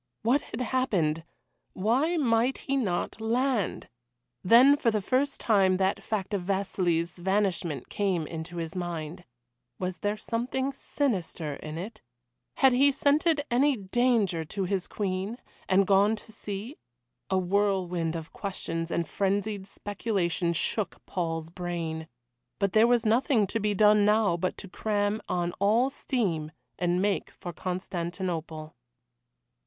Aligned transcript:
What 0.23 0.41
had 0.41 0.61
happened? 0.61 1.23
Why 1.73 2.17
might 2.17 2.57
he 2.57 2.75
not 2.75 3.21
land? 3.21 3.87
Then 4.43 4.75
for 4.75 4.89
the 4.89 4.99
first 4.99 5.39
time 5.39 5.77
that 5.77 6.01
fact 6.01 6.33
of 6.33 6.41
Vasili's 6.41 7.19
vanishment 7.19 7.87
came 7.87 8.25
into 8.25 8.57
his 8.57 8.73
mind. 8.73 9.25
Was 9.77 9.99
there 9.99 10.17
something 10.17 10.73
sinister 10.73 11.53
in 11.57 11.77
it? 11.77 12.01
Had 12.55 12.73
he 12.73 12.91
scented 12.91 13.45
any 13.51 13.77
danger 13.77 14.43
to 14.43 14.63
his 14.63 14.87
Queen, 14.87 15.37
and 15.69 15.85
gone 15.85 16.15
to 16.15 16.31
see? 16.31 16.79
A 17.29 17.37
whirlwind 17.37 18.15
of 18.15 18.33
questions 18.33 18.89
and 18.89 19.07
frenzied 19.07 19.67
speculation 19.67 20.53
shook 20.53 21.05
Paul's 21.05 21.51
brain. 21.51 22.07
But 22.57 22.73
there 22.73 22.87
was 22.87 23.05
nothing 23.05 23.45
to 23.45 23.59
be 23.59 23.75
done 23.75 24.03
now 24.03 24.35
but 24.35 24.57
to 24.57 24.67
cram 24.67 25.21
on 25.29 25.51
all 25.59 25.91
steam 25.91 26.51
and 26.79 27.03
make 27.03 27.29
for 27.29 27.53
Constantinople. 27.53 28.73